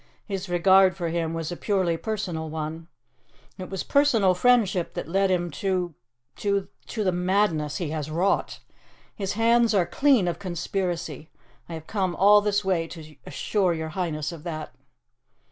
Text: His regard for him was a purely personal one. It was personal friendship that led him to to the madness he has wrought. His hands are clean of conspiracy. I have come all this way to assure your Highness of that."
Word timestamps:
His 0.25 0.49
regard 0.49 0.95
for 0.97 1.09
him 1.09 1.35
was 1.35 1.51
a 1.51 1.55
purely 1.55 1.95
personal 1.95 2.49
one. 2.49 2.87
It 3.59 3.69
was 3.69 3.83
personal 3.83 4.33
friendship 4.33 4.95
that 4.95 5.07
led 5.07 5.29
him 5.29 5.51
to 5.51 5.93
to 6.37 6.67
the 6.87 7.11
madness 7.11 7.77
he 7.77 7.91
has 7.91 8.09
wrought. 8.09 8.61
His 9.13 9.33
hands 9.33 9.75
are 9.75 9.85
clean 9.85 10.27
of 10.27 10.39
conspiracy. 10.39 11.29
I 11.69 11.75
have 11.75 11.85
come 11.85 12.15
all 12.15 12.41
this 12.41 12.65
way 12.65 12.87
to 12.87 13.15
assure 13.27 13.75
your 13.75 13.89
Highness 13.89 14.31
of 14.31 14.41
that." 14.41 14.73